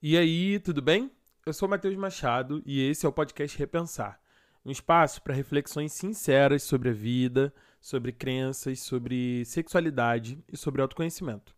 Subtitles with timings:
[0.00, 1.10] E aí, tudo bem?
[1.44, 4.20] Eu sou Matheus Machado e esse é o podcast Repensar
[4.64, 11.54] um espaço para reflexões sinceras sobre a vida, sobre crenças, sobre sexualidade e sobre autoconhecimento.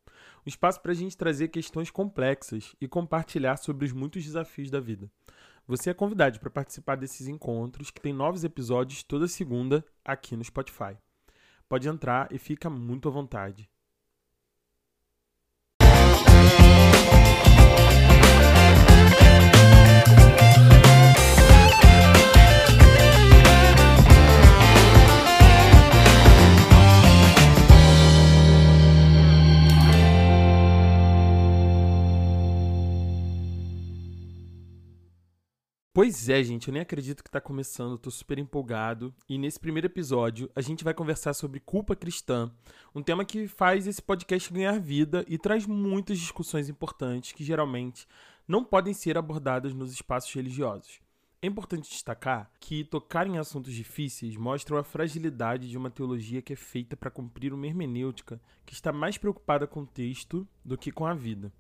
[0.47, 4.81] Um espaço para a gente trazer questões complexas e compartilhar sobre os muitos desafios da
[4.81, 5.11] vida.
[5.67, 10.45] Você é convidado para participar desses encontros, que tem novos episódios toda segunda aqui no
[10.45, 10.97] Spotify.
[11.69, 13.70] Pode entrar e fica muito à vontade.
[35.93, 39.13] Pois é, gente, eu nem acredito que está começando, estou super empolgado.
[39.29, 42.49] E nesse primeiro episódio, a gente vai conversar sobre culpa cristã,
[42.95, 48.07] um tema que faz esse podcast ganhar vida e traz muitas discussões importantes que geralmente
[48.47, 51.01] não podem ser abordadas nos espaços religiosos.
[51.43, 56.53] É importante destacar que tocar em assuntos difíceis mostra a fragilidade de uma teologia que
[56.53, 60.93] é feita para cumprir uma hermenêutica que está mais preocupada com o texto do que
[60.93, 61.53] com a vida.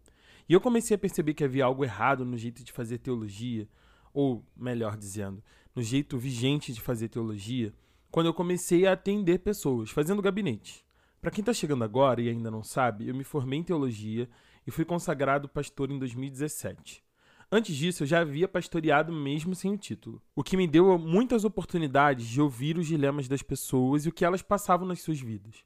[0.48, 3.66] E eu comecei a perceber que havia algo errado no jeito de fazer teologia
[4.12, 5.42] ou melhor dizendo,
[5.74, 7.72] no jeito vigente de fazer teologia,
[8.10, 10.84] quando eu comecei a atender pessoas, fazendo gabinete.
[11.20, 14.28] Para quem está chegando agora e ainda não sabe, eu me formei em teologia
[14.66, 17.04] e fui consagrado pastor em 2017.
[17.52, 21.44] Antes disso, eu já havia pastoreado mesmo sem o título, o que me deu muitas
[21.44, 25.64] oportunidades de ouvir os dilemas das pessoas e o que elas passavam nas suas vidas.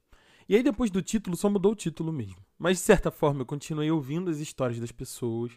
[0.49, 2.37] E aí, depois do título, só mudou o título mesmo.
[2.59, 5.53] Mas, de certa forma, eu continuei ouvindo as histórias das pessoas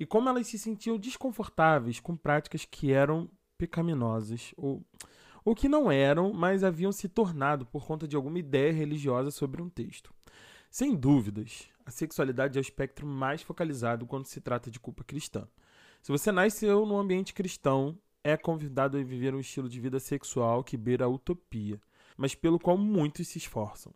[0.00, 4.82] e como elas se sentiam desconfortáveis com práticas que eram pecaminosas ou,
[5.44, 9.60] ou que não eram, mas haviam se tornado por conta de alguma ideia religiosa sobre
[9.60, 10.10] um texto.
[10.70, 15.46] Sem dúvidas, a sexualidade é o espectro mais focalizado quando se trata de culpa cristã.
[16.00, 20.64] Se você nasceu num ambiente cristão, é convidado a viver um estilo de vida sexual
[20.64, 21.78] que beira a utopia,
[22.16, 23.92] mas pelo qual muitos se esforçam.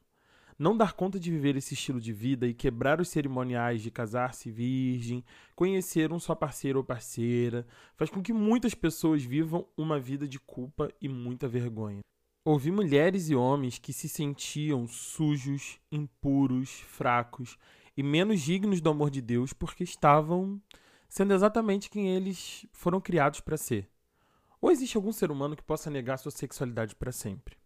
[0.57, 4.51] Não dar conta de viver esse estilo de vida e quebrar os cerimoniais de casar-se
[4.51, 5.25] virgem,
[5.57, 7.67] conhecer um só parceiro ou parceira,
[7.97, 12.01] faz com que muitas pessoas vivam uma vida de culpa e muita vergonha.
[12.45, 17.57] Ouvi mulheres e homens que se sentiam sujos, impuros, fracos
[17.97, 20.61] e menos dignos do amor de Deus porque estavam
[21.09, 23.89] sendo exatamente quem eles foram criados para ser.
[24.61, 27.57] Ou existe algum ser humano que possa negar sua sexualidade para sempre?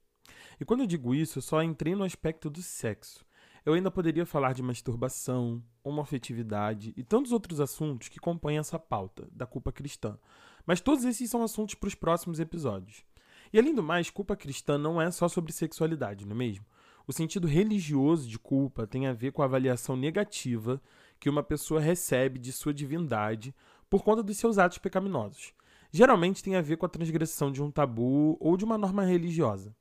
[0.60, 3.24] E quando eu digo isso, eu só entrei no aspecto do sexo.
[3.64, 9.28] Eu ainda poderia falar de masturbação, homoafetividade e tantos outros assuntos que compõem essa pauta
[9.30, 10.19] da culpa cristã.
[10.66, 13.04] Mas todos esses são assuntos para os próximos episódios.
[13.52, 16.64] E além do mais, culpa cristã não é só sobre sexualidade, não é mesmo?
[17.06, 20.80] O sentido religioso de culpa tem a ver com a avaliação negativa
[21.19, 23.54] que uma pessoa recebe de sua divindade
[23.88, 25.54] por conta dos seus atos pecaminosos.
[25.90, 29.75] Geralmente tem a ver com a transgressão de um tabu ou de uma norma religiosa.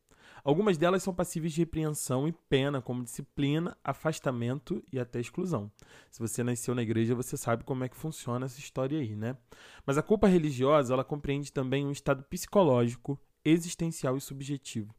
[0.43, 5.71] Algumas delas são passíveis de repreensão e pena, como disciplina, afastamento e até exclusão.
[6.09, 9.35] Se você nasceu na igreja, você sabe como é que funciona essa história aí, né?
[9.85, 14.93] Mas a culpa religiosa, ela compreende também um estado psicológico, existencial e subjetivo,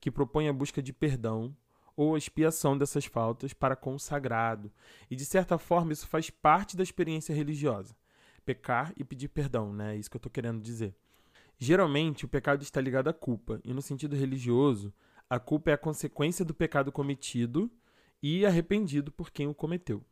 [0.00, 1.54] que propõe a busca de perdão
[1.96, 4.72] ou a expiação dessas faltas para com o sagrado.
[5.10, 7.94] E de certa forma, isso faz parte da experiência religiosa.
[8.44, 9.94] Pecar e pedir perdão, né?
[9.94, 10.96] É isso que eu estou querendo dizer.
[11.64, 14.92] Geralmente, o pecado está ligado à culpa, e no sentido religioso,
[15.30, 17.70] a culpa é a consequência do pecado cometido
[18.20, 20.04] e arrependido por quem o cometeu.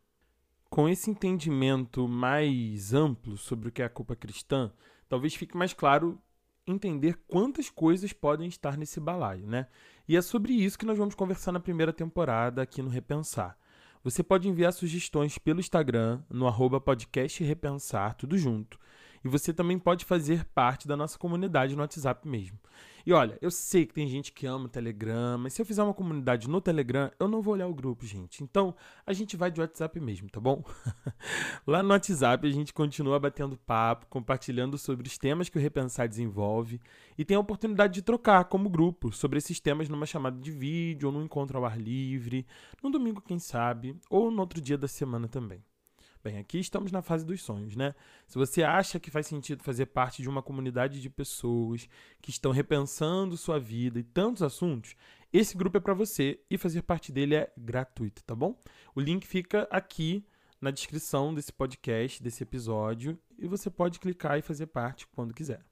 [0.68, 4.72] Com esse entendimento mais amplo sobre o que é a culpa cristã,
[5.08, 6.22] talvez fique mais claro
[6.64, 9.66] entender quantas coisas podem estar nesse balaio, né?
[10.06, 13.58] E é sobre isso que nós vamos conversar na primeira temporada aqui no Repensar.
[14.04, 18.78] Você pode enviar sugestões pelo Instagram, no arroba podcast Repensar, tudo junto.
[19.24, 22.58] E você também pode fazer parte da nossa comunidade no WhatsApp mesmo.
[23.04, 25.82] E olha, eu sei que tem gente que ama o Telegram, mas se eu fizer
[25.82, 28.42] uma comunidade no Telegram, eu não vou olhar o grupo, gente.
[28.42, 28.74] Então,
[29.06, 30.62] a gente vai de WhatsApp mesmo, tá bom?
[31.66, 36.08] Lá no WhatsApp a gente continua batendo papo, compartilhando sobre os temas que o Repensar
[36.08, 36.80] desenvolve
[37.16, 41.08] e tem a oportunidade de trocar como grupo sobre esses temas numa chamada de vídeo
[41.08, 42.46] ou num encontro ao ar livre,
[42.82, 45.62] no domingo, quem sabe, ou no outro dia da semana também.
[46.22, 47.94] Bem, aqui estamos na fase dos sonhos, né?
[48.26, 51.88] Se você acha que faz sentido fazer parte de uma comunidade de pessoas
[52.20, 54.94] que estão repensando sua vida e tantos assuntos,
[55.32, 58.54] esse grupo é para você e fazer parte dele é gratuito, tá bom?
[58.94, 60.22] O link fica aqui
[60.60, 65.64] na descrição desse podcast, desse episódio, e você pode clicar e fazer parte quando quiser.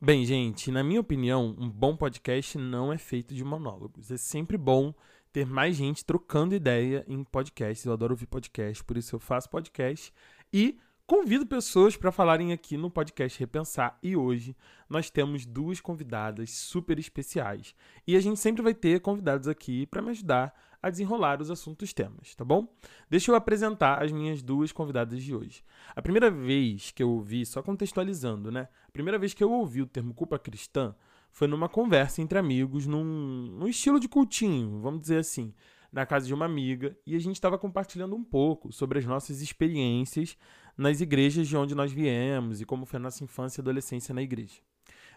[0.00, 4.10] Bem, gente, na minha opinião, um bom podcast não é feito de monólogos.
[4.10, 4.92] É sempre bom
[5.32, 7.84] ter mais gente trocando ideia em podcasts.
[7.86, 10.12] Eu adoro ouvir podcast, por isso eu faço podcast
[10.52, 13.98] e convido pessoas para falarem aqui no podcast Repensar.
[14.02, 14.54] E hoje
[14.88, 17.74] nós temos duas convidadas super especiais.
[18.06, 21.92] E a gente sempre vai ter convidados aqui para me ajudar a desenrolar os assuntos
[21.92, 22.66] temas, tá bom?
[23.08, 25.62] Deixa eu apresentar as minhas duas convidadas de hoje.
[25.94, 28.68] A primeira vez que eu ouvi, só contextualizando, né?
[28.88, 30.94] A primeira vez que eu ouvi o termo culpa cristã
[31.32, 35.52] foi numa conversa entre amigos, num, num estilo de cultinho, vamos dizer assim,
[35.90, 39.40] na casa de uma amiga, e a gente estava compartilhando um pouco sobre as nossas
[39.40, 40.36] experiências
[40.76, 44.22] nas igrejas de onde nós viemos e como foi a nossa infância e adolescência na
[44.22, 44.60] igreja.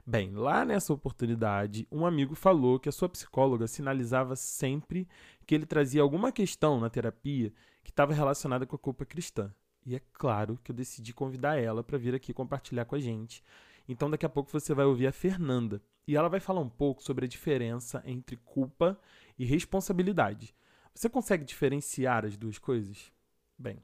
[0.07, 5.07] Bem, lá nessa oportunidade, um amigo falou que a sua psicóloga sinalizava sempre
[5.45, 7.51] que ele trazia alguma questão na terapia
[7.83, 9.51] que estava relacionada com a culpa cristã.
[9.85, 13.43] E é claro que eu decidi convidar ela para vir aqui compartilhar com a gente.
[13.87, 15.81] Então, daqui a pouco você vai ouvir a Fernanda.
[16.07, 18.99] E ela vai falar um pouco sobre a diferença entre culpa
[19.37, 20.55] e responsabilidade.
[20.93, 23.11] Você consegue diferenciar as duas coisas?
[23.57, 23.83] Bem,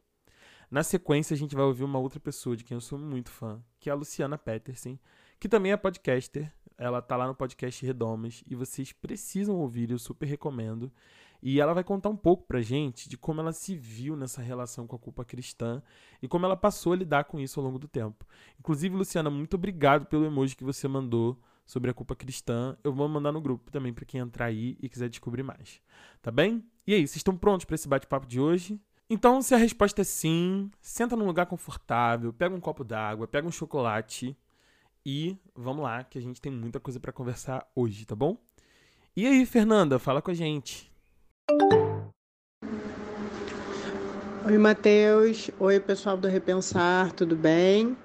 [0.69, 3.61] na sequência a gente vai ouvir uma outra pessoa de quem eu sou muito fã,
[3.79, 4.97] que é a Luciana Peterson,
[5.39, 6.49] que também é podcaster.
[6.77, 10.91] Ela tá lá no podcast Redomas e vocês precisam ouvir, eu super recomendo.
[11.43, 14.87] E ela vai contar um pouco pra gente de como ela se viu nessa relação
[14.87, 15.81] com a culpa cristã
[16.21, 18.25] e como ela passou a lidar com isso ao longo do tempo.
[18.59, 22.77] Inclusive, Luciana, muito obrigado pelo emoji que você mandou sobre a culpa cristã.
[22.83, 25.81] Eu vou mandar no grupo também para quem entrar aí e quiser descobrir mais.
[26.21, 26.63] Tá bem?
[26.85, 28.79] E aí, vocês estão prontos para esse bate-papo de hoje?
[29.09, 33.47] Então, se a resposta é sim, senta num lugar confortável, pega um copo d'água, pega
[33.47, 34.37] um chocolate
[35.05, 38.37] e vamos lá, que a gente tem muita coisa para conversar hoje, tá bom?
[39.15, 40.89] E aí, Fernanda, fala com a gente.
[44.45, 45.51] Oi, Matheus.
[45.59, 47.97] Oi, pessoal do Repensar, tudo bem?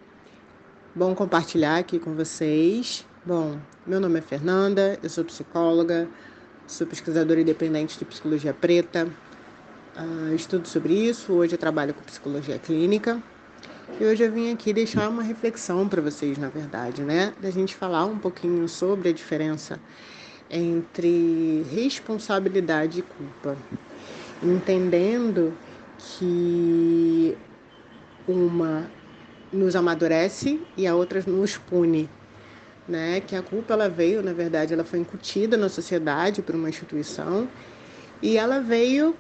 [0.94, 3.06] Bom compartilhar aqui com vocês.
[3.26, 6.06] Bom, meu nome é Fernanda, eu sou psicóloga,
[6.64, 9.08] sou pesquisadora independente de psicologia preta,
[9.96, 11.32] uh, estudo sobre isso.
[11.32, 13.20] Hoje eu trabalho com psicologia clínica
[14.00, 17.34] e hoje eu vim aqui deixar uma reflexão para vocês, na verdade, né?
[17.43, 19.81] Da gente falar um pouquinho sobre a diferença
[20.49, 23.56] entre responsabilidade e culpa,
[24.40, 25.52] entendendo
[25.99, 27.37] que
[28.28, 28.88] uma
[29.52, 32.08] nos amadurece e a outra nos pune,
[32.88, 33.21] né?
[33.21, 37.49] Que a culpa ela veio, na verdade, ela foi incutida na sociedade por uma instituição
[38.23, 39.15] e ela veio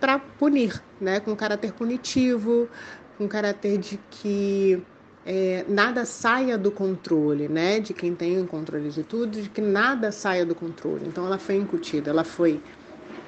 [0.00, 1.20] para punir, né?
[1.20, 2.68] Com caráter punitivo,
[3.16, 4.82] com caráter de que
[5.26, 7.80] é, nada saia do controle, né?
[7.80, 11.06] De quem tem o controle de tudo, de que nada saia do controle.
[11.06, 12.62] Então ela foi incutida, ela foi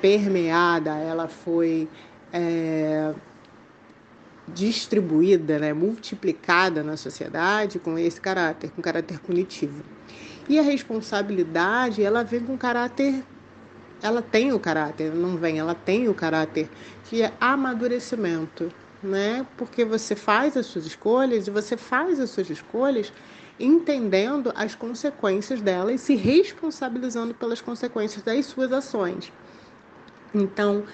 [0.00, 1.88] permeada, ela foi
[2.32, 3.12] é,
[4.54, 5.72] distribuída, né?
[5.72, 9.82] multiplicada na sociedade com esse caráter, com caráter punitivo.
[10.48, 13.22] E a responsabilidade, ela vem com caráter
[14.02, 16.68] ela tem o caráter, não vem, ela tem o caráter
[17.10, 19.46] de amadurecimento, né?
[19.56, 23.12] Porque você faz as suas escolhas e você faz as suas escolhas
[23.58, 29.30] entendendo as consequências delas e se responsabilizando pelas consequências das suas ações.
[30.34, 30.84] Então,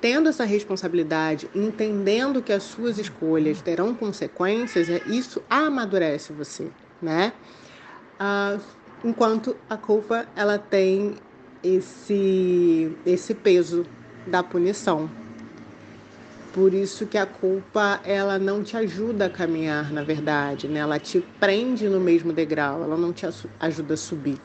[0.00, 6.68] tendo essa responsabilidade, entendendo que as suas escolhas terão consequências, é, isso amadurece você,
[7.00, 7.32] né?
[8.18, 8.58] Ah,
[9.04, 11.16] enquanto a culpa ela tem
[11.62, 13.84] esse esse peso
[14.26, 15.10] da punição,
[16.52, 20.80] por isso que a culpa ela não te ajuda a caminhar, na verdade, né?
[20.80, 23.26] Ela te prende no mesmo degrau, ela não te
[23.60, 24.38] ajuda a subir.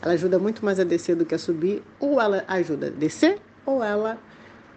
[0.00, 3.38] Ela ajuda muito mais a descer do que a subir, ou ela ajuda a descer,
[3.64, 4.18] ou ela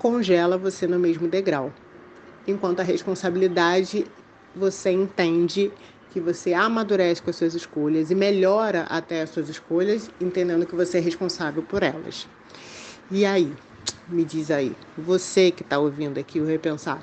[0.06, 1.74] congela você no mesmo degrau.
[2.48, 4.06] Enquanto a responsabilidade,
[4.56, 5.72] você entende
[6.12, 10.76] que você amadurece com as suas escolhas e melhora até as suas escolhas, entendendo que
[10.76, 12.28] você é responsável por elas.
[13.10, 13.52] E aí,
[14.08, 17.02] me diz aí, você que está ouvindo aqui o Repensar,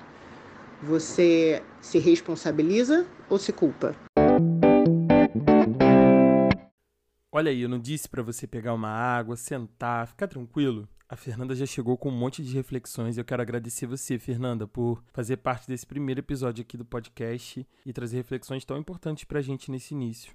[0.80, 3.96] você se responsabiliza ou se culpa?
[7.32, 10.86] Olha aí, eu não disse para você pegar uma água, sentar, ficar tranquilo?
[11.12, 14.66] A Fernanda já chegou com um monte de reflexões e eu quero agradecer você, Fernanda,
[14.66, 19.42] por fazer parte desse primeiro episódio aqui do podcast e trazer reflexões tão importantes pra
[19.42, 20.34] gente nesse início.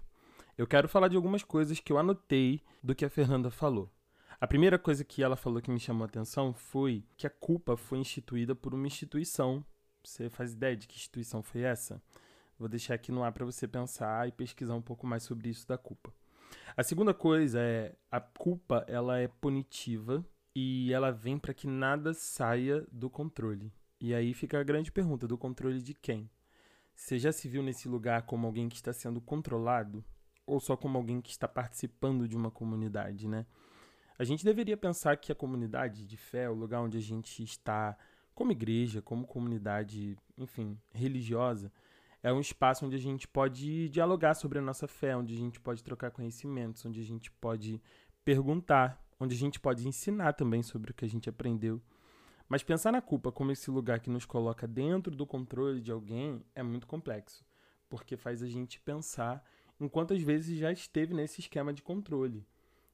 [0.56, 3.92] Eu quero falar de algumas coisas que eu anotei do que a Fernanda falou.
[4.40, 7.76] A primeira coisa que ela falou que me chamou a atenção foi que a culpa
[7.76, 9.66] foi instituída por uma instituição.
[10.04, 12.00] Você faz ideia de que instituição foi essa?
[12.56, 15.68] Vou deixar aqui no ar para você pensar e pesquisar um pouco mais sobre isso
[15.68, 16.14] da culpa.
[16.76, 20.24] A segunda coisa é a culpa, ela é punitiva
[20.60, 23.72] e ela vem para que nada saia do controle.
[24.02, 26.28] E aí fica a grande pergunta, do controle de quem?
[26.96, 30.04] Você já se viu nesse lugar como alguém que está sendo controlado
[30.48, 33.46] ou só como alguém que está participando de uma comunidade, né?
[34.18, 37.96] A gente deveria pensar que a comunidade de fé, o lugar onde a gente está
[38.34, 41.72] como igreja, como comunidade, enfim, religiosa,
[42.24, 45.60] é um espaço onde a gente pode dialogar sobre a nossa fé, onde a gente
[45.60, 47.80] pode trocar conhecimentos, onde a gente pode
[48.26, 51.82] perguntar, onde a gente pode ensinar também sobre o que a gente aprendeu.
[52.48, 56.46] Mas pensar na culpa como esse lugar que nos coloca dentro do controle de alguém
[56.56, 57.46] é muito complexo,
[57.90, 59.44] porque faz a gente pensar
[59.80, 62.46] em quantas vezes já esteve nesse esquema de controle.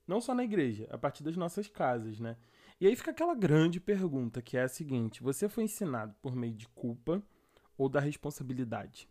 [0.08, 2.36] Não só na igreja, a partir das nossas casas, né?
[2.80, 6.53] E aí fica aquela grande pergunta que é a seguinte: você foi ensinado por meio
[6.53, 7.24] de culpa
[7.77, 9.08] ou da responsabilidade?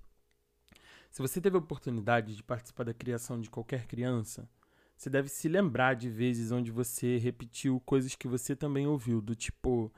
[1.10, 4.48] Se você teve a oportunidade de participar da criação de qualquer criança,
[5.02, 9.34] você deve se lembrar de vezes onde você repetiu coisas que você também ouviu, do
[9.34, 9.92] tipo,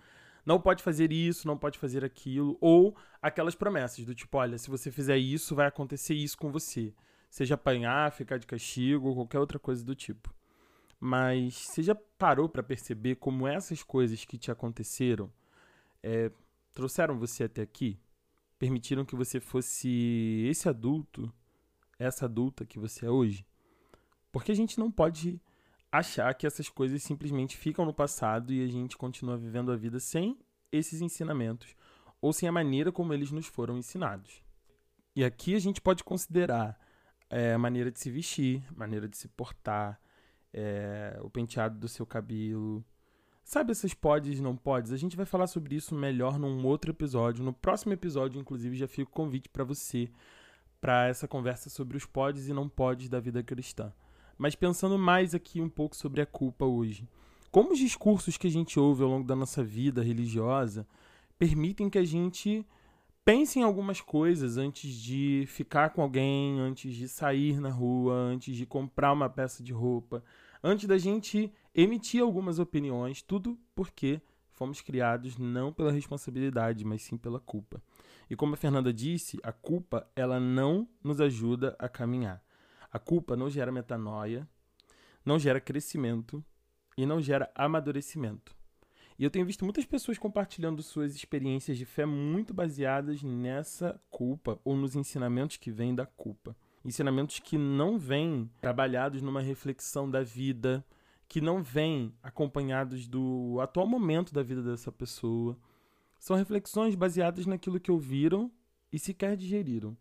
[0.47, 4.71] não pode fazer isso, não pode fazer aquilo, ou aquelas promessas do tipo, olha, se
[4.71, 6.95] você fizer isso, vai acontecer isso com você.
[7.29, 10.35] Seja apanhar, ficar de castigo ou qualquer outra coisa do tipo.
[10.99, 15.31] Mas você já parou para perceber como essas coisas que te aconteceram
[16.03, 16.31] é,
[16.73, 18.01] trouxeram você até aqui?
[18.59, 21.31] Permitiram que você fosse esse adulto,
[21.99, 23.45] essa adulta que você é hoje?
[24.35, 25.41] Porque a gente não pode
[25.93, 30.01] achar que essas coisas simplesmente ficam no passado e a gente continua vivendo a vida
[30.01, 30.37] sem
[30.73, 31.77] esses ensinamentos
[32.21, 34.43] ou sem a maneira como eles nos foram ensinados.
[35.15, 36.77] E aqui a gente pode considerar
[37.31, 40.01] é, a maneira de se vestir, maneira de se portar,
[40.53, 42.85] é, o penteado do seu cabelo.
[43.45, 44.91] Sabe essas podes e não podes?
[44.91, 47.45] A gente vai falar sobre isso melhor num outro episódio.
[47.45, 50.11] No próximo episódio, inclusive, já fica o convite para você
[50.81, 53.93] para essa conversa sobre os podes e não podes da vida cristã.
[54.37, 57.09] Mas pensando mais aqui um pouco sobre a culpa hoje.
[57.51, 60.87] Como os discursos que a gente ouve ao longo da nossa vida religiosa
[61.39, 62.67] permitem que a gente
[63.25, 68.55] pense em algumas coisas antes de ficar com alguém, antes de sair na rua, antes
[68.55, 70.23] de comprar uma peça de roupa,
[70.63, 77.17] antes da gente emitir algumas opiniões, tudo porque fomos criados não pela responsabilidade, mas sim
[77.17, 77.83] pela culpa.
[78.29, 82.44] E como a Fernanda disse, a culpa ela não nos ajuda a caminhar.
[82.95, 84.49] A culpa não gera metanoia,
[85.23, 86.43] não gera crescimento
[86.97, 88.57] e não gera amadurecimento.
[89.19, 94.59] E eu tenho visto muitas pessoas compartilhando suas experiências de fé muito baseadas nessa culpa
[94.65, 100.23] ou nos ensinamentos que vêm da culpa ensinamentos que não vêm trabalhados numa reflexão da
[100.23, 100.85] vida,
[101.27, 105.59] que não vêm acompanhados do atual momento da vida dessa pessoa.
[106.19, 108.53] São reflexões baseadas naquilo que ouviram
[108.93, 109.97] e sequer digeriram,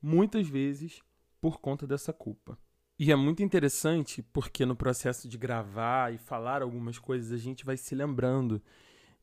[0.00, 1.02] muitas vezes
[1.46, 2.58] por conta dessa culpa.
[2.98, 7.64] E é muito interessante porque no processo de gravar e falar algumas coisas a gente
[7.64, 8.60] vai se lembrando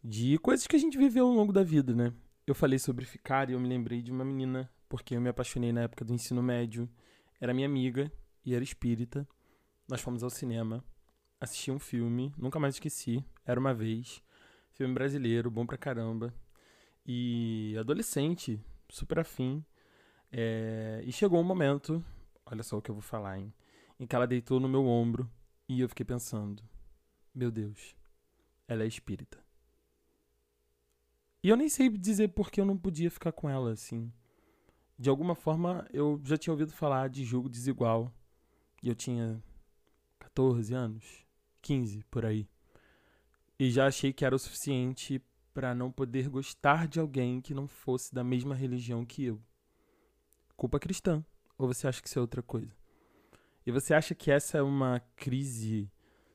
[0.01, 2.13] de coisas que a gente viveu ao longo da vida, né?
[2.47, 5.73] Eu falei sobre ficar e eu me lembrei de uma menina porque eu me apaixonei
[5.73, 6.89] na época do ensino médio
[7.41, 8.09] era minha amiga
[8.45, 9.27] e era espírita.
[9.89, 10.81] Nós fomos ao cinema,
[11.41, 13.21] assisti um filme, nunca mais esqueci.
[13.45, 14.23] Era uma vez.
[14.71, 16.33] Filme brasileiro, bom pra caramba.
[17.05, 19.61] E adolescente, super afim.
[20.31, 21.01] É...
[21.05, 22.01] E chegou um momento,
[22.53, 23.53] olha só o que eu vou falar, hein?
[23.99, 25.29] Em que ela deitou no meu ombro
[25.67, 26.63] e eu fiquei pensando:
[27.33, 27.95] Meu Deus,
[28.67, 29.43] ela é espírita.
[31.43, 34.11] E eu nem sei dizer por que eu não podia ficar com ela assim
[34.97, 38.11] de alguma forma eu já tinha ouvido falar de jogo desigual.
[38.81, 39.41] E eu tinha
[40.19, 41.25] 14 anos,
[41.61, 42.47] 15 por aí.
[43.57, 45.21] E já achei que era o suficiente
[45.53, 49.41] para não poder gostar de alguém que não fosse da mesma religião que eu.
[50.55, 51.23] Culpa cristã.
[51.57, 52.75] Ou você acha que isso é outra coisa?
[53.65, 55.89] E você acha que essa é uma crise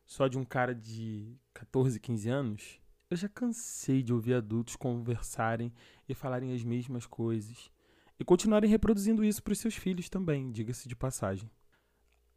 [0.07, 2.81] só de um cara de 14, 15 anos?
[3.11, 5.73] Eu já cansei de ouvir adultos conversarem
[6.09, 7.71] e falarem as mesmas coisas
[8.19, 11.51] e continuarem reproduzindo isso para os seus filhos também, diga-se de passagem.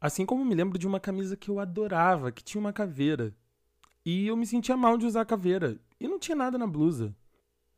[0.00, 3.34] Assim como me lembro de uma camisa que eu adorava, que tinha uma caveira.
[4.04, 5.80] E eu me sentia mal de usar a caveira.
[6.00, 7.14] E não tinha nada na blusa.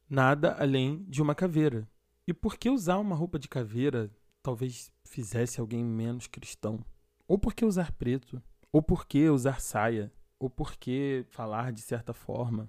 [0.08, 1.88] Nada além de uma caveira.
[2.26, 4.11] E por que usar uma roupa de caveira
[4.44, 6.84] talvez fizesse alguém menos cristão?
[7.26, 8.40] Ou por que usar preto?
[8.70, 10.12] Ou por que usar saia?
[10.38, 12.68] Ou por que falar de certa forma?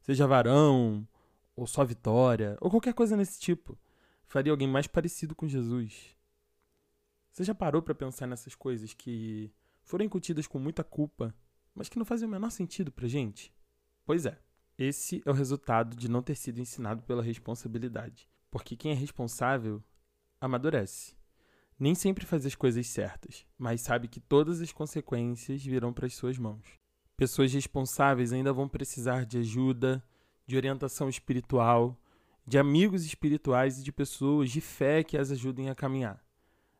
[0.00, 1.06] Seja varão,
[1.54, 3.78] ou só vitória, ou qualquer coisa nesse tipo
[4.24, 6.16] faria alguém mais parecido com Jesus?
[7.30, 11.34] Você já parou para pensar nessas coisas que foram incutidas com muita culpa,
[11.74, 13.52] mas que não fazem o menor sentido pra gente?
[14.06, 14.38] Pois é,
[14.78, 18.26] esse é o resultado de não ter sido ensinado pela responsabilidade.
[18.50, 19.84] Porque quem é responsável
[20.40, 21.14] amadurece.
[21.78, 26.14] Nem sempre faz as coisas certas, mas sabe que todas as consequências virão para as
[26.14, 26.78] suas mãos.
[27.16, 30.02] Pessoas responsáveis ainda vão precisar de ajuda,
[30.46, 31.98] de orientação espiritual,
[32.46, 36.22] de amigos espirituais e de pessoas de fé que as ajudem a caminhar.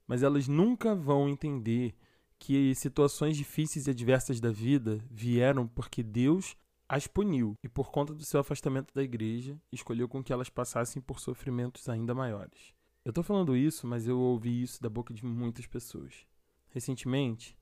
[0.07, 1.95] Mas elas nunca vão entender
[2.39, 6.57] que situações difíceis e adversas da vida vieram porque Deus
[6.89, 11.01] as puniu e, por conta do seu afastamento da igreja, escolheu com que elas passassem
[11.01, 12.75] por sofrimentos ainda maiores.
[13.03, 16.27] Eu tô falando isso, mas eu ouvi isso da boca de muitas pessoas.
[16.69, 17.57] Recentemente,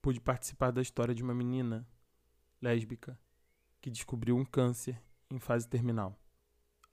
[0.00, 1.86] pude participar da história de uma menina
[2.60, 3.18] lésbica
[3.80, 5.00] que descobriu um câncer
[5.30, 6.18] em fase terminal.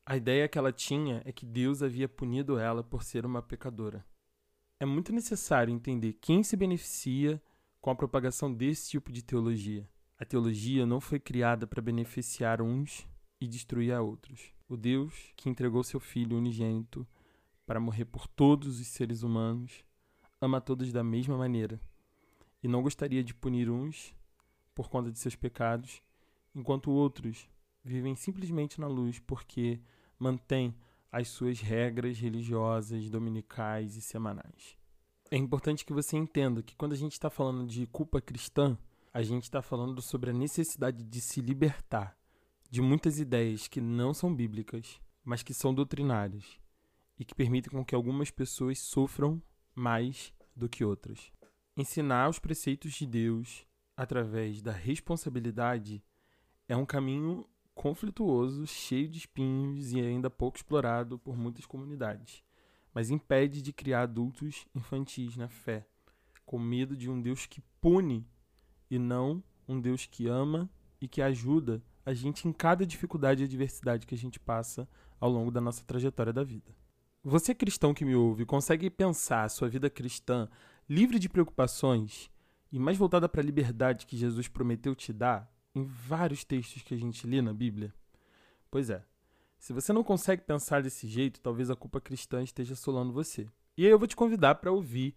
[0.05, 4.05] A ideia que ela tinha é que Deus havia punido ela por ser uma pecadora.
[4.79, 7.41] É muito necessário entender quem se beneficia
[7.79, 9.87] com a propagação desse tipo de teologia.
[10.17, 13.07] A teologia não foi criada para beneficiar uns
[13.39, 14.53] e destruir a outros.
[14.67, 17.07] O Deus que entregou seu Filho unigênito
[17.69, 19.85] para morrer por todos os seres humanos
[20.41, 21.79] ama todos da mesma maneira
[22.63, 24.11] e não gostaria de punir uns
[24.73, 26.01] por conta de seus pecados,
[26.55, 27.47] enquanto outros
[27.85, 29.79] vivem simplesmente na luz porque
[30.17, 30.75] mantêm
[31.11, 34.75] as suas regras religiosas dominicais e semanais.
[35.29, 38.75] É importante que você entenda que quando a gente está falando de culpa cristã,
[39.13, 42.17] a gente está falando sobre a necessidade de se libertar
[42.67, 46.59] de muitas ideias que não são bíblicas, mas que são doutrinárias
[47.19, 49.41] e que permitem com que algumas pessoas sofram
[49.75, 51.31] mais do que outras.
[51.75, 56.01] Ensinar os preceitos de Deus através da responsabilidade
[56.67, 57.45] é um caminho
[57.75, 62.43] conflituoso, cheio de espinhos e ainda pouco explorado por muitas comunidades,
[62.93, 65.85] mas impede de criar adultos infantis na fé,
[66.45, 68.27] com medo de um Deus que pune
[68.89, 73.45] e não um Deus que ama e que ajuda a gente em cada dificuldade e
[73.45, 74.87] adversidade que a gente passa
[75.19, 76.75] ao longo da nossa trajetória da vida.
[77.29, 80.49] Você cristão que me ouve, consegue pensar a sua vida cristã
[80.89, 82.29] livre de preocupações
[82.71, 85.49] e mais voltada para a liberdade que Jesus prometeu te dar?
[85.75, 87.93] em vários textos que a gente lê na Bíblia?
[88.69, 89.03] Pois é.
[89.57, 93.47] Se você não consegue pensar desse jeito, talvez a culpa cristã esteja assolando você.
[93.77, 95.15] E aí eu vou te convidar para ouvir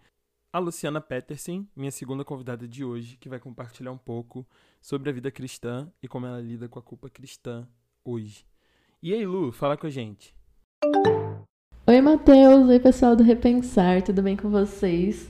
[0.52, 4.46] a Luciana Peterson, minha segunda convidada de hoje, que vai compartilhar um pouco
[4.80, 7.66] sobre a vida cristã e como ela lida com a culpa cristã
[8.04, 8.44] hoje.
[9.02, 10.34] E aí, Lu, fala com a gente.
[11.84, 12.68] Oi, Matheus.
[12.68, 14.02] Oi, pessoal do Repensar.
[14.02, 15.28] Tudo bem com vocês?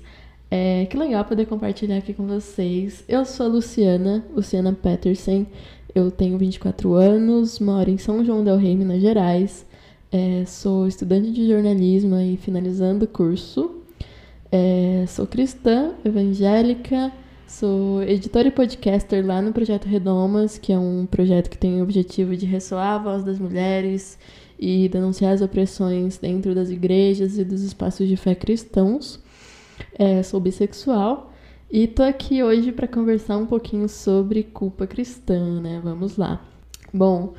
[0.50, 3.02] É, que legal poder compartilhar aqui com vocês.
[3.08, 5.46] Eu sou a Luciana, Luciana Peterson.
[5.94, 9.64] Eu tenho 24 anos, moro em São João del Rei, Minas Gerais.
[10.12, 13.82] É, sou estudante de jornalismo e finalizando o curso.
[14.52, 17.10] É, sou cristã, evangélica,
[17.52, 21.82] sou editora e podcaster lá no Projeto Redomas, que é um projeto que tem o
[21.82, 24.18] objetivo de ressoar a voz das mulheres
[24.58, 29.20] e denunciar as opressões dentro das igrejas e dos espaços de fé cristãos.
[29.98, 31.30] É, sou bissexual
[31.70, 35.78] e tô aqui hoje para conversar um pouquinho sobre culpa cristã, né?
[35.84, 36.42] Vamos lá.
[36.92, 37.34] Bom,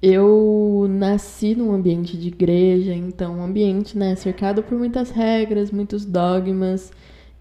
[0.00, 6.04] eu nasci num ambiente de igreja, então um ambiente, né, cercado por muitas regras, muitos
[6.04, 6.92] dogmas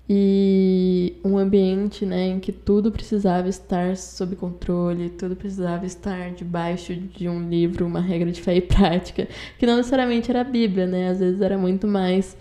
[0.09, 6.95] e um ambiente, né, em que tudo precisava estar sob controle, tudo precisava estar debaixo
[6.95, 9.27] de um livro, uma regra de fé e prática,
[9.59, 11.09] que não necessariamente era a Bíblia, né?
[11.09, 12.37] Às vezes era muito mais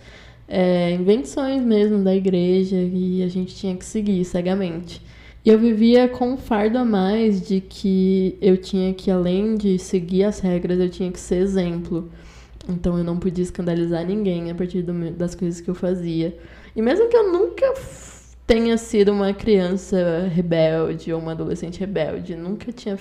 [0.47, 5.01] é, invenções mesmo da igreja e a gente tinha que seguir cegamente.
[5.43, 9.77] E eu vivia com um fardo a mais de que eu tinha que, além de
[9.77, 12.09] seguir as regras, eu tinha que ser exemplo.
[12.67, 16.37] Então eu não podia escandalizar ninguém a partir do, das coisas que eu fazia.
[16.77, 17.73] E mesmo que eu nunca
[18.45, 22.99] tenha sido uma criança rebelde ou uma adolescente rebelde, nunca tinha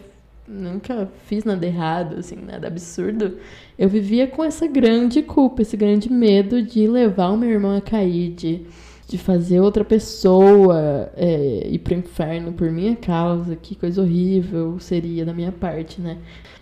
[0.48, 3.36] nunca fiz nada errado, assim, nada absurdo,
[3.76, 7.80] eu vivia com essa grande culpa, esse grande medo de levar o meu irmão a
[7.80, 8.62] cair, de,
[9.08, 15.24] de fazer outra pessoa é, ir pro inferno por minha causa, que coisa horrível seria
[15.24, 16.16] da minha parte, né?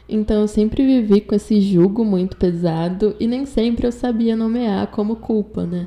[0.09, 4.87] Então eu sempre vivi com esse jugo muito pesado e nem sempre eu sabia nomear
[4.89, 5.87] como culpa, né?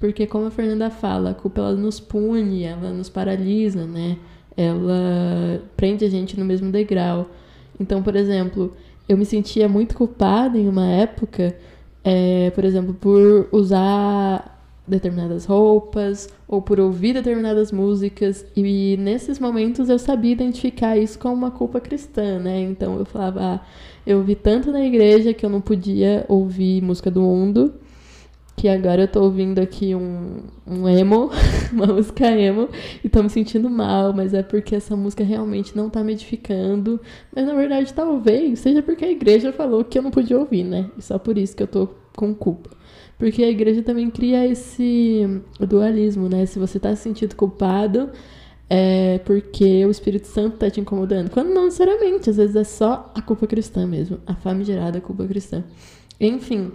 [0.00, 4.16] Porque como a Fernanda fala, a culpa ela nos pune, ela nos paralisa, né?
[4.56, 7.30] ela prende a gente no mesmo degrau.
[7.78, 8.74] Então, por exemplo,
[9.08, 11.56] eu me sentia muito culpada em uma época,
[12.04, 19.88] é, por exemplo, por usar determinadas roupas ou por ouvir determinadas músicas e nesses momentos
[19.88, 22.60] eu sabia identificar isso como uma culpa cristã, né?
[22.62, 23.60] Então eu falava, ah,
[24.04, 27.72] eu ouvi tanto na igreja que eu não podia ouvir música do mundo
[28.60, 31.30] que agora eu tô ouvindo aqui um, um emo,
[31.72, 32.68] uma música emo,
[33.02, 37.00] e tô me sentindo mal, mas é porque essa música realmente não tá me edificando.
[37.34, 40.90] Mas na verdade, talvez seja porque a igreja falou que eu não podia ouvir, né?
[40.98, 42.68] E só por isso que eu tô com culpa.
[43.18, 45.26] Porque a igreja também cria esse
[45.58, 46.44] dualismo, né?
[46.44, 48.10] Se você tá se sentindo culpado,
[48.68, 51.30] é porque o Espírito Santo tá te incomodando.
[51.30, 55.64] Quando não necessariamente, às vezes é só a culpa cristã mesmo, a famigerada culpa cristã.
[56.20, 56.72] Enfim,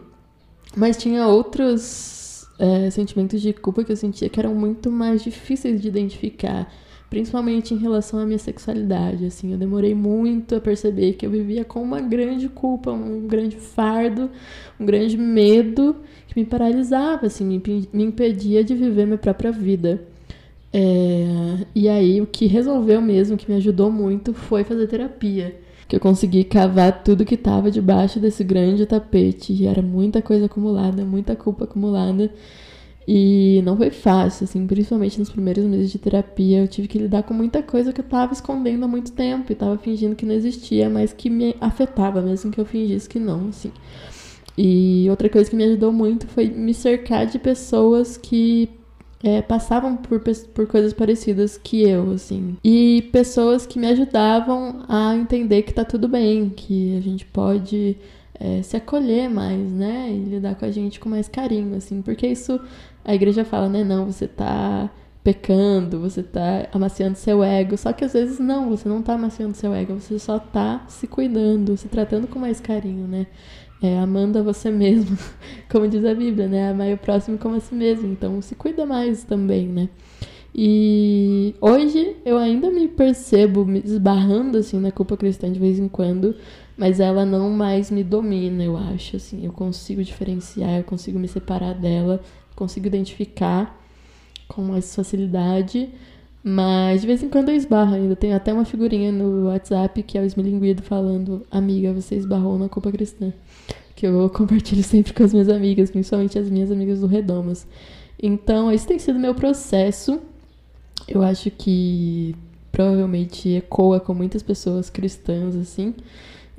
[0.76, 5.82] mas tinha outros é, sentimentos de culpa que eu sentia que eram muito mais difíceis
[5.82, 6.72] de identificar,
[7.10, 9.26] principalmente em relação à minha sexualidade.
[9.26, 13.56] Assim, eu demorei muito a perceber que eu vivia com uma grande culpa, um grande
[13.56, 14.30] fardo,
[14.80, 15.96] um grande medo
[16.28, 20.04] que me paralisava, assim, me, impedia de viver minha própria vida.
[20.74, 25.96] É, e aí, o que resolveu mesmo, que me ajudou muito, foi fazer terapia que
[25.96, 29.54] eu consegui cavar tudo que estava debaixo desse grande tapete.
[29.54, 32.32] E era muita coisa acumulada, muita culpa acumulada.
[33.08, 36.60] E não foi fácil, assim, principalmente nos primeiros meses de terapia.
[36.60, 39.54] Eu tive que lidar com muita coisa que eu estava escondendo há muito tempo e
[39.54, 43.50] estava fingindo que não existia, mas que me afetava, mesmo que eu fingisse que não,
[43.50, 43.72] assim.
[44.58, 48.70] E outra coisa que me ajudou muito foi me cercar de pessoas que
[49.26, 50.22] é, passavam por,
[50.54, 52.56] por coisas parecidas que eu, assim.
[52.64, 57.98] E pessoas que me ajudavam a entender que tá tudo bem, que a gente pode
[58.40, 60.12] é, se acolher mais, né?
[60.12, 62.04] E lidar com a gente com mais carinho, assim.
[62.04, 62.62] Porque isso,
[63.04, 63.84] a igreja fala, né?
[63.84, 64.92] Não, você tá
[65.24, 67.76] pecando, você tá amaciando seu ego.
[67.78, 71.08] Só que às vezes não, você não tá amaciando seu ego, você só tá se
[71.08, 73.26] cuidando, se tratando com mais carinho, né?
[73.82, 75.18] É, amando a você mesmo,
[75.70, 76.70] como diz a Bíblia, né?
[76.70, 78.08] Amar o próximo como a si mesmo.
[78.08, 79.90] Então, se cuida mais também, né?
[80.58, 85.90] E hoje eu ainda me percebo me esbarrando assim na culpa cristã de vez em
[85.90, 86.34] quando,
[86.78, 89.46] mas ela não mais me domina, eu acho assim.
[89.46, 92.22] Eu consigo diferenciar, eu consigo me separar dela,
[92.56, 93.78] consigo identificar
[94.48, 95.90] com mais facilidade.
[96.48, 98.16] Mas de vez em quando eu esbarro ainda.
[98.16, 102.70] Tem até uma figurinha no WhatsApp que é o esmilinguido falando: Amiga, você esbarrou na
[102.70, 103.34] culpa cristã
[103.96, 107.66] que eu compartilho sempre com as minhas amigas, principalmente as minhas amigas do Redomas.
[108.22, 110.20] Então, esse tem sido meu processo.
[111.08, 112.36] Eu acho que
[112.72, 115.94] provavelmente ecoa com muitas pessoas cristãs, assim,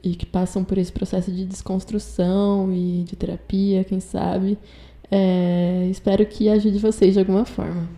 [0.02, 4.58] e que passam por esse processo de desconstrução e de terapia, quem sabe.
[5.10, 7.88] É, espero que ajude vocês de alguma forma.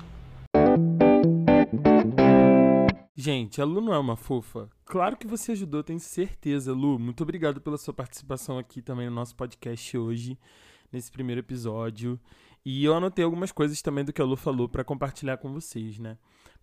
[3.30, 4.70] Gente, a Lu não é uma fofa?
[4.86, 6.98] Claro que você ajudou, tenho certeza, Lu.
[6.98, 10.38] Muito obrigado pela sua participação aqui também no nosso podcast hoje,
[10.90, 12.18] nesse primeiro episódio.
[12.64, 15.98] E eu anotei algumas coisas também do que a Lu falou para compartilhar com vocês,
[15.98, 16.16] né?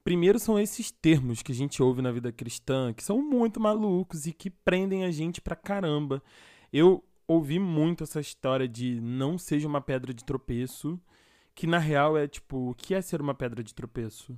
[0.03, 4.25] Primeiro são esses termos que a gente ouve na vida cristã, que são muito malucos
[4.25, 6.19] e que prendem a gente pra caramba.
[6.73, 10.99] Eu ouvi muito essa história de não seja uma pedra de tropeço,
[11.53, 14.35] que na real é tipo, o que é ser uma pedra de tropeço?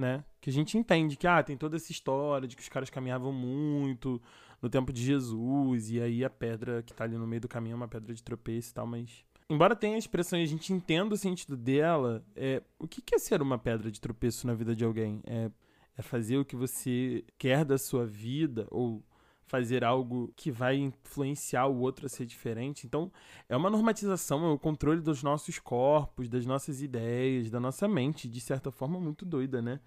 [0.00, 0.24] Né?
[0.40, 3.32] Que a gente entende que ah, tem toda essa história de que os caras caminhavam
[3.32, 4.20] muito
[4.60, 7.74] no tempo de Jesus, e aí a pedra que tá ali no meio do caminho
[7.74, 9.24] é uma pedra de tropeço e tal, mas.
[9.48, 13.18] Embora tenha a expressão e a gente entenda o sentido dela, é, o que é
[13.18, 15.20] ser uma pedra de tropeço na vida de alguém?
[15.26, 15.50] É,
[15.96, 19.02] é fazer o que você quer da sua vida, ou
[19.50, 22.86] fazer algo que vai influenciar o outro a ser diferente.
[22.86, 23.10] Então,
[23.48, 28.28] é uma normatização, é o controle dos nossos corpos, das nossas ideias, da nossa mente,
[28.28, 29.80] de certa forma muito doida, né?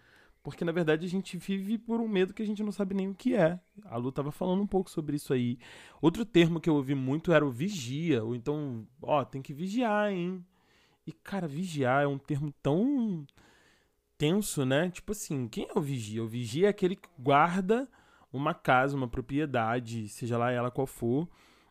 [0.43, 3.07] Porque na verdade a gente vive por um medo que a gente não sabe nem
[3.07, 3.57] o que é.
[3.85, 5.57] A Lu tava falando um pouco sobre isso aí.
[6.01, 10.11] Outro termo que eu ouvi muito era o vigia, ou então, ó, tem que vigiar,
[10.11, 10.45] hein?
[11.07, 13.25] E cara, vigiar é um termo tão
[14.17, 14.89] tenso, né?
[14.89, 16.21] Tipo assim, quem é o vigia?
[16.21, 17.87] O vigia é aquele que guarda
[18.33, 21.29] uma casa, uma propriedade, seja lá ela qual for,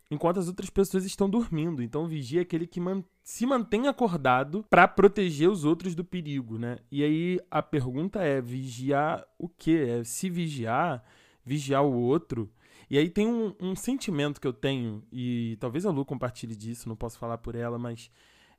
[0.09, 1.83] enquanto as outras pessoas estão dormindo.
[1.83, 6.57] Então, vigia é aquele que man se mantém acordado para proteger os outros do perigo,
[6.57, 6.77] né?
[6.91, 9.99] E aí a pergunta é: vigiar o quê?
[9.99, 11.03] É se vigiar,
[11.45, 12.49] vigiar o outro.
[12.89, 16.87] E aí tem um, um sentimento que eu tenho, e talvez a Lu compartilhe disso,
[16.87, 18.11] não posso falar por ela, mas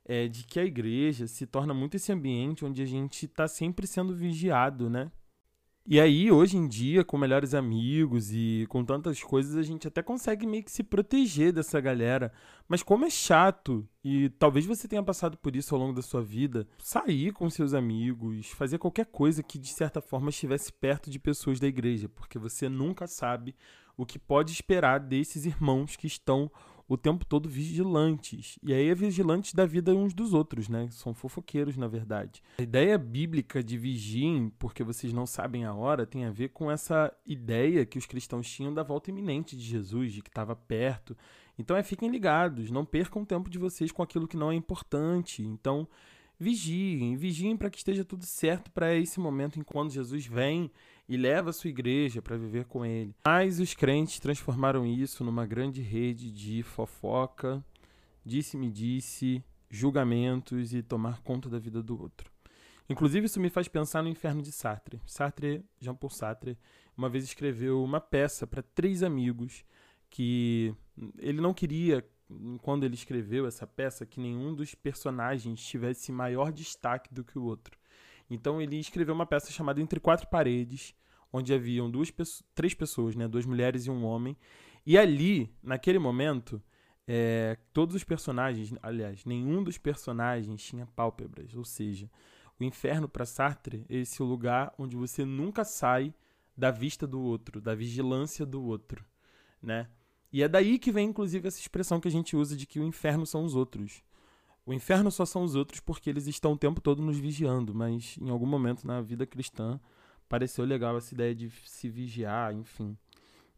[0.03, 3.87] é de que a igreja se torna muito esse ambiente onde a gente está sempre
[3.87, 5.11] sendo vigiado, né?
[5.87, 10.01] E aí, hoje em dia, com melhores amigos e com tantas coisas, a gente até
[10.01, 12.33] consegue meio que se proteger dessa galera.
[12.67, 16.23] Mas como é chato, e talvez você tenha passado por isso ao longo da sua
[16.23, 21.19] vida, sair com seus amigos, fazer qualquer coisa que de certa forma estivesse perto de
[21.19, 23.55] pessoas da igreja, porque você nunca sabe
[23.95, 26.51] o que pode esperar desses irmãos que estão
[26.87, 28.59] o tempo todo vigilantes.
[28.61, 30.87] E aí é vigilantes da vida uns dos outros, né?
[30.91, 32.43] São fofoqueiros, na verdade.
[32.59, 36.69] A ideia bíblica de vigiem, porque vocês não sabem a hora, tem a ver com
[36.69, 41.17] essa ideia que os cristãos tinham da volta iminente de Jesus, de que estava perto.
[41.57, 44.55] Então é fiquem ligados, não percam o tempo de vocês com aquilo que não é
[44.55, 45.41] importante.
[45.41, 45.87] Então
[46.39, 50.69] vigiem, vigiem para que esteja tudo certo para esse momento em quando Jesus vem
[51.07, 53.15] e leva a sua igreja para viver com ele.
[53.25, 57.63] Mas os crentes transformaram isso numa grande rede de fofoca,
[58.25, 62.31] disse-me disse, julgamentos e tomar conta da vida do outro.
[62.87, 65.01] Inclusive, isso me faz pensar no inferno de Sartre.
[65.05, 66.57] Sartre, Jean-Paul Sartre,
[66.95, 69.65] uma vez escreveu uma peça para três amigos
[70.09, 70.73] que
[71.17, 72.07] ele não queria
[72.61, 77.43] quando ele escreveu essa peça, que nenhum dos personagens tivesse maior destaque do que o
[77.43, 77.77] outro.
[78.29, 80.95] Então ele escreveu uma peça chamada Entre Quatro Paredes,
[81.31, 82.11] onde haviam duas,
[82.53, 84.37] três pessoas, né, duas mulheres e um homem.
[84.85, 86.61] E ali, naquele momento,
[87.07, 92.09] é, todos os personagens, aliás, nenhum dos personagens tinha pálpebras, ou seja,
[92.59, 96.13] o inferno para Sartre é esse lugar onde você nunca sai
[96.57, 99.05] da vista do outro, da vigilância do outro,
[99.61, 99.89] né?
[100.31, 102.83] E é daí que vem, inclusive, essa expressão que a gente usa de que o
[102.83, 104.03] inferno são os outros.
[104.65, 108.17] O inferno só são os outros porque eles estão o tempo todo nos vigiando, mas
[108.19, 109.79] em algum momento na vida cristã
[110.27, 112.97] pareceu legal essa ideia de se vigiar, enfim.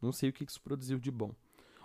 [0.01, 1.31] Não sei o que isso produziu de bom.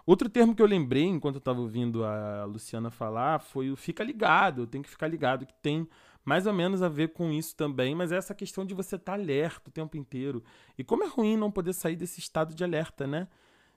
[0.05, 4.03] Outro termo que eu lembrei enquanto eu estava ouvindo a Luciana falar foi o fica
[4.03, 4.67] ligado.
[4.67, 5.89] Tem que ficar ligado, que tem
[6.25, 9.13] mais ou menos a ver com isso também, mas é essa questão de você estar
[9.13, 10.43] tá alerta o tempo inteiro.
[10.77, 13.29] E como é ruim não poder sair desse estado de alerta, né?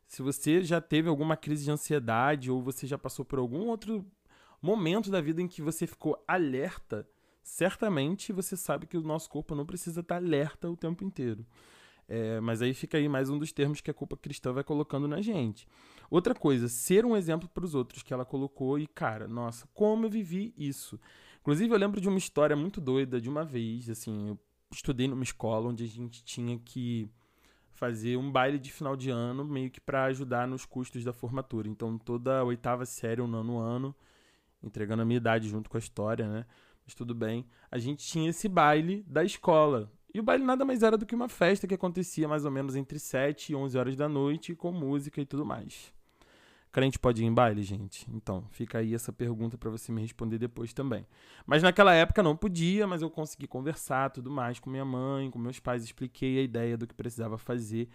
[0.07, 4.05] Se você já teve alguma crise de ansiedade ou você já passou por algum outro
[4.65, 7.07] momento da vida em que você ficou alerta,
[7.43, 11.45] certamente você sabe que o nosso corpo não precisa estar alerta o tempo inteiro.
[12.07, 15.07] É, mas aí fica aí mais um dos termos que a culpa cristã vai colocando
[15.07, 15.67] na gente.
[16.09, 20.05] Outra coisa, ser um exemplo para os outros que ela colocou e, cara, nossa, como
[20.05, 20.99] eu vivi isso.
[21.41, 24.39] Inclusive, eu lembro de uma história muito doida de uma vez, assim, eu
[24.71, 27.09] estudei numa escola onde a gente tinha que
[27.71, 31.67] fazer um baile de final de ano, meio que para ajudar nos custos da formatura.
[31.67, 33.95] Então, toda oitava série, o nono ano,
[34.65, 36.45] entregando a minha idade junto com a história, né?
[36.85, 37.45] Mas tudo bem.
[37.71, 39.91] A gente tinha esse baile da escola.
[40.13, 42.75] E o baile nada mais era do que uma festa que acontecia mais ou menos
[42.75, 45.93] entre 7 e 11 horas da noite, com música e tudo mais.
[46.75, 48.05] Crente pode ir em baile, gente?
[48.13, 51.07] Então, fica aí essa pergunta para você me responder depois também.
[51.45, 55.39] Mas naquela época não podia, mas eu consegui conversar tudo mais com minha mãe, com
[55.39, 57.87] meus pais, expliquei a ideia do que precisava fazer.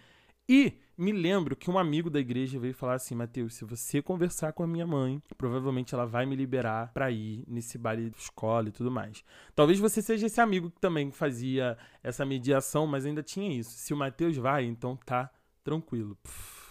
[0.47, 4.53] E me lembro que um amigo da igreja veio falar assim: Mateus, se você conversar
[4.53, 8.69] com a minha mãe, provavelmente ela vai me liberar para ir nesse baile de escola
[8.69, 9.23] e tudo mais.
[9.55, 13.71] Talvez você seja esse amigo que também fazia essa mediação, mas ainda tinha isso.
[13.71, 15.31] Se o Mateus vai, então tá
[15.63, 16.15] tranquilo.
[16.23, 16.61] Pff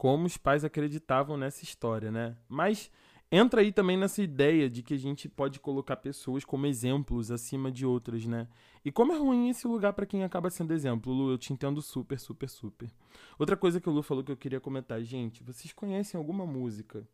[0.00, 2.34] como os pais acreditavam nessa história, né?
[2.48, 2.90] Mas
[3.30, 7.70] entra aí também nessa ideia de que a gente pode colocar pessoas como exemplos acima
[7.70, 8.48] de outras, né?
[8.84, 11.12] E como é ruim esse lugar para quem acaba sendo exemplo.
[11.12, 12.90] Lu, eu te entendo super, super, super.
[13.38, 17.06] Outra coisa que o Lu falou que eu queria comentar, gente, vocês conhecem alguma música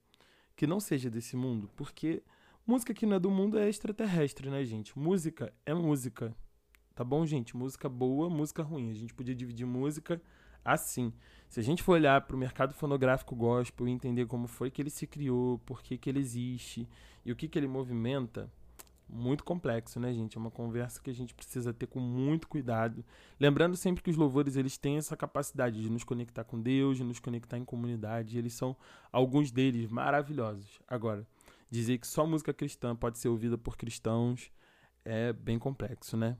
[0.55, 1.71] que não seja desse mundo?
[1.77, 2.23] Porque
[2.67, 4.99] música que não é do mundo é extraterrestre, né, gente?
[4.99, 6.35] Música é música.
[6.95, 7.55] Tá bom, gente?
[7.55, 8.91] Música boa, música ruim.
[8.91, 10.21] A gente podia dividir música
[10.67, 11.13] assim.
[11.49, 14.83] Se a gente for olhar para o mercado fonográfico gospel e entender como foi que
[14.83, 16.89] ele se criou, por que, que ele existe
[17.25, 18.51] e o que, que ele movimenta,
[19.09, 20.37] muito complexo, né, gente?
[20.37, 23.05] É uma conversa que a gente precisa ter com muito cuidado.
[23.39, 27.05] Lembrando sempre que os louvores eles têm essa capacidade de nos conectar com Deus, de
[27.05, 28.37] nos conectar em comunidade.
[28.37, 28.77] Eles são,
[29.13, 30.81] alguns deles, maravilhosos.
[30.89, 31.27] Agora,
[31.71, 34.51] dizer que só música cristã pode ser ouvida por cristãos
[35.05, 36.37] é bem complexo, né?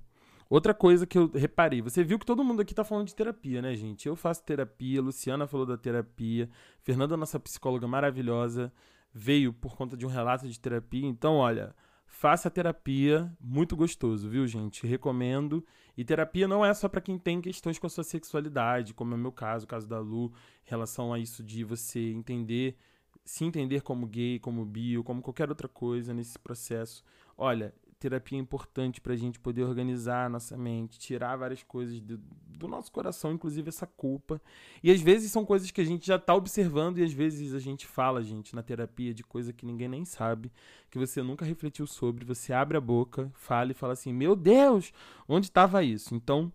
[0.48, 3.61] Outra coisa que eu reparei, você viu que todo mundo aqui tá falando de terapia,
[3.61, 4.06] né, gente?
[4.06, 6.48] Eu faço terapia, Luciana falou da terapia,
[6.82, 8.72] Fernanda, nossa psicóloga maravilhosa,
[9.12, 11.04] veio por conta de um relato de terapia.
[11.04, 11.74] Então, olha,
[12.06, 14.87] faça terapia, muito gostoso, viu, gente?
[14.87, 15.64] Recomendo.
[15.96, 19.16] E terapia não é só para quem tem questões com a sua sexualidade, como é
[19.16, 20.32] o meu caso, o caso da Lu,
[20.64, 22.76] em relação a isso de você entender,
[23.24, 27.02] se entender como gay, como bio, como qualquer outra coisa nesse processo.
[27.37, 32.00] Olha, terapia é importante para a gente poder organizar a nossa mente, tirar várias coisas
[32.00, 34.40] do, do, nosso coração, inclusive essa culpa.
[34.82, 37.59] E às vezes são coisas que a gente já está observando e às vezes a
[37.59, 40.52] gente fala, gente, na terapia de coisa que ninguém nem sabe,
[40.90, 42.24] que você nunca refletiu sobre.
[42.24, 44.92] Você abre a boca, fala e fala assim: Meu Deus,
[45.26, 46.14] onde estava isso?
[46.14, 46.52] Então,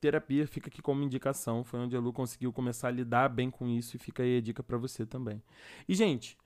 [0.00, 1.64] terapia fica aqui como indicação.
[1.64, 4.40] Foi onde a Lu conseguiu começar a lidar bem com isso e fica aí a
[4.40, 5.42] dica para você também.
[5.88, 6.36] E, gente.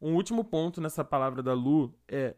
[0.00, 2.36] Um último ponto nessa palavra da Lu é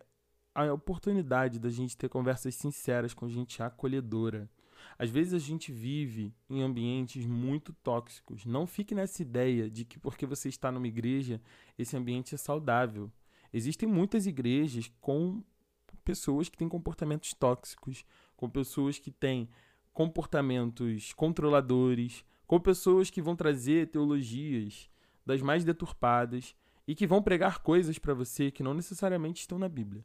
[0.54, 4.48] a oportunidade da gente ter conversas sinceras com gente acolhedora.
[4.98, 8.44] Às vezes a gente vive em ambientes muito tóxicos.
[8.44, 11.40] Não fique nessa ideia de que porque você está numa igreja,
[11.78, 13.10] esse ambiente é saudável.
[13.52, 15.42] Existem muitas igrejas com
[16.04, 18.04] pessoas que têm comportamentos tóxicos,
[18.36, 19.48] com pessoas que têm
[19.92, 24.88] comportamentos controladores, com pessoas que vão trazer teologias
[25.24, 26.54] das mais deturpadas
[26.86, 30.04] e que vão pregar coisas para você que não necessariamente estão na Bíblia.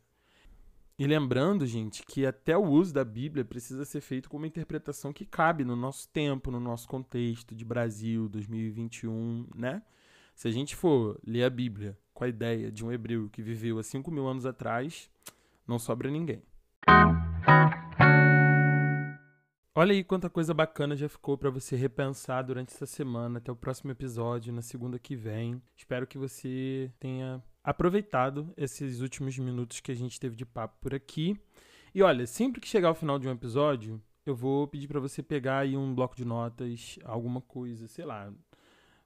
[0.98, 5.12] E lembrando, gente, que até o uso da Bíblia precisa ser feito com uma interpretação
[5.12, 9.82] que cabe no nosso tempo, no nosso contexto de Brasil 2021, né?
[10.34, 13.78] Se a gente for ler a Bíblia com a ideia de um hebreu que viveu
[13.78, 15.10] há 5 mil anos atrás,
[15.68, 16.42] não sobra ninguém.
[19.78, 23.56] Olha aí quanta coisa bacana já ficou para você repensar durante essa semana, até o
[23.58, 25.62] próximo episódio, na segunda que vem.
[25.76, 30.94] Espero que você tenha aproveitado esses últimos minutos que a gente teve de papo por
[30.94, 31.36] aqui.
[31.96, 35.24] E olha, sempre que chegar ao final de um episódio, eu vou pedir para você
[35.24, 38.32] pegar aí um bloco de notas, alguma coisa, sei lá.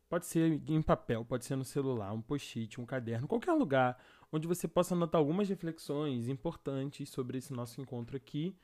[0.10, 3.98] Pode ser em papel, pode ser no celular, um post-it, um caderno, qualquer lugar
[4.32, 8.56] onde você possa anotar algumas reflexões importantes sobre esse nosso encontro aqui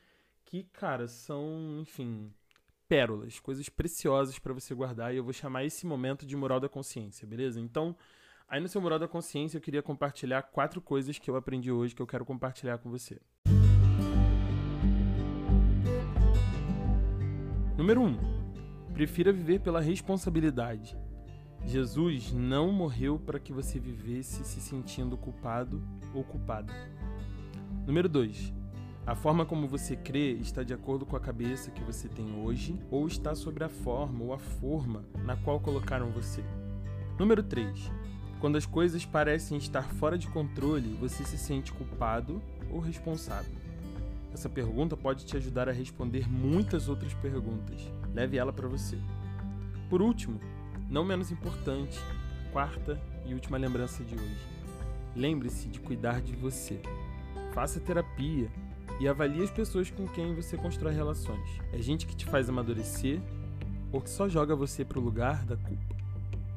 [0.43, 2.33] que, cara, são, enfim,
[2.87, 6.67] pérolas, coisas preciosas para você guardar e eu vou chamar esse momento de moral da
[6.67, 7.59] consciência, beleza?
[7.59, 7.95] Então,
[8.47, 11.95] aí no seu moral da consciência eu queria compartilhar quatro coisas que eu aprendi hoje
[11.95, 13.19] que eu quero compartilhar com você.
[17.77, 18.05] Número 1.
[18.05, 20.97] Um, prefira viver pela responsabilidade.
[21.65, 25.81] Jesus não morreu para que você vivesse se sentindo culpado
[26.13, 26.71] ou culpada.
[27.85, 28.53] Número 2.
[29.05, 32.79] A forma como você crê está de acordo com a cabeça que você tem hoje
[32.89, 36.43] ou está sobre a forma ou a forma na qual colocaram você.
[37.19, 38.04] Número 3.
[38.39, 43.53] Quando as coisas parecem estar fora de controle, você se sente culpado ou responsável?
[44.33, 47.79] Essa pergunta pode te ajudar a responder muitas outras perguntas.
[48.13, 48.97] Leve ela para você.
[49.89, 50.39] Por último,
[50.89, 51.97] não menos importante,
[52.51, 54.47] quarta e última lembrança de hoje.
[55.15, 56.81] Lembre-se de cuidar de você.
[57.53, 58.51] Faça terapia
[58.99, 61.59] e avalie as pessoas com quem você constrói relações.
[61.71, 63.21] É gente que te faz amadurecer
[63.91, 65.95] ou que só joga você para o lugar da culpa.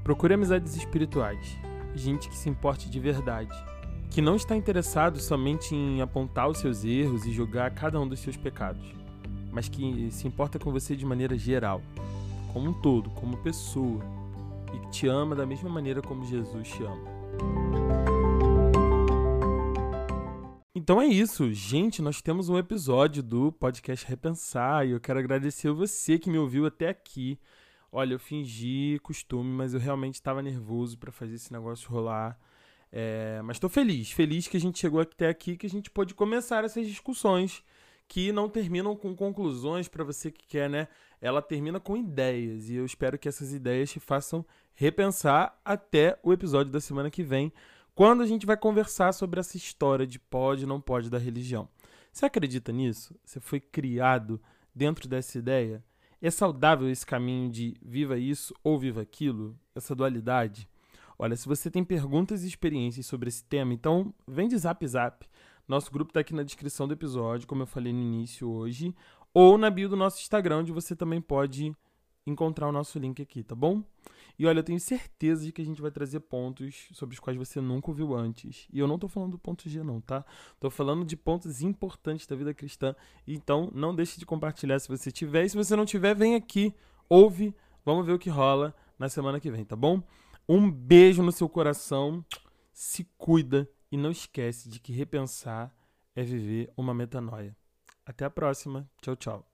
[0.02, 1.56] Procure amizades espirituais,
[1.98, 3.52] gente que se importe de verdade,
[4.10, 8.20] que não está interessado somente em apontar os seus erros e julgar cada um dos
[8.20, 8.82] seus pecados,
[9.52, 11.82] mas que se importa com você de maneira geral,
[12.52, 14.00] como um todo, como pessoa,
[14.74, 17.18] e que te ama da mesma maneira como Jesus te ama.
[20.74, 22.00] Então é isso, gente.
[22.00, 26.64] Nós temos um episódio do podcast Repensar e eu quero agradecer você que me ouviu
[26.66, 27.38] até aqui.
[27.90, 32.38] Olha, eu fingi costume, mas eu realmente estava nervoso para fazer esse negócio rolar.
[32.92, 36.14] É, mas estou feliz, feliz que a gente chegou até aqui, que a gente pôde
[36.14, 37.62] começar essas discussões
[38.06, 40.88] que não terminam com conclusões para você que quer, né?
[41.20, 46.32] Ela termina com ideias e eu espero que essas ideias te façam repensar até o
[46.32, 47.52] episódio da semana que vem
[47.94, 51.68] quando a gente vai conversar sobre essa história de pode ou não pode da religião.
[52.12, 53.14] Você acredita nisso?
[53.24, 54.40] Você foi criado
[54.74, 55.84] dentro dessa ideia?
[56.20, 59.56] É saudável esse caminho de viva isso ou viva aquilo?
[59.74, 60.68] Essa dualidade?
[61.16, 65.26] Olha, se você tem perguntas e experiências sobre esse tema, então vem de zap zap.
[65.66, 68.94] Nosso grupo está aqui na descrição do episódio, como eu falei no início hoje,
[69.32, 71.72] ou na bio do nosso Instagram, onde você também pode
[72.28, 73.82] encontrar o nosso link aqui, tá bom?
[74.38, 77.36] E olha, eu tenho certeza de que a gente vai trazer pontos sobre os quais
[77.36, 78.68] você nunca ouviu antes.
[78.72, 80.24] E eu não tô falando do ponto G, não, tá?
[80.60, 82.94] Tô falando de pontos importantes da vida cristã.
[83.26, 85.44] Então, não deixe de compartilhar se você tiver.
[85.44, 86.72] E se você não tiver, vem aqui,
[87.08, 87.52] ouve,
[87.84, 90.00] vamos ver o que rola na semana que vem, tá bom?
[90.48, 92.24] Um beijo no seu coração,
[92.72, 95.74] se cuida e não esquece de que repensar
[96.14, 97.56] é viver uma metanoia.
[98.06, 98.88] Até a próxima.
[99.02, 99.46] Tchau, tchau.